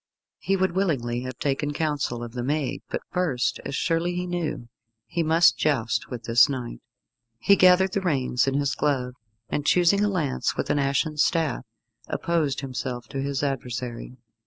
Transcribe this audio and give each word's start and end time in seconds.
He 0.39 0.55
would 0.57 0.71
willingly 0.71 1.21
have 1.21 1.37
taken 1.37 1.73
counsel 1.73 2.23
of 2.23 2.31
the 2.31 2.41
maiden, 2.41 2.81
but 2.89 3.03
first, 3.11 3.59
as 3.63 3.75
surely 3.75 4.15
he 4.15 4.25
knew, 4.25 4.67
he 5.05 5.21
must 5.21 5.59
joust 5.59 6.09
with 6.09 6.23
this 6.23 6.49
knight. 6.49 6.81
He 7.37 7.55
gathered 7.55 7.91
the 7.91 8.01
reins 8.01 8.47
in 8.47 8.55
his 8.55 8.73
glove, 8.73 9.13
and 9.47 9.63
choosing 9.63 10.03
a 10.03 10.09
lance 10.09 10.57
with 10.57 10.71
an 10.71 10.79
ashen 10.79 11.17
staff, 11.17 11.67
opposed 12.07 12.61
himself 12.61 13.07
to 13.09 13.21
his 13.21 13.43
adversary. 13.43 14.17